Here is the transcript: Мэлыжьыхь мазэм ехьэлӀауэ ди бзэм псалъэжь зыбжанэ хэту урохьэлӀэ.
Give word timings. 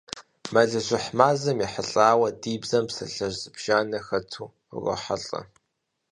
Мэлыжьыхь 0.53 1.09
мазэм 1.17 1.57
ехьэлӀауэ 1.65 2.27
ди 2.41 2.53
бзэм 2.61 2.85
псалъэжь 2.89 3.37
зыбжанэ 3.41 3.99
хэту 4.07 4.47
урохьэлӀэ. 4.75 5.41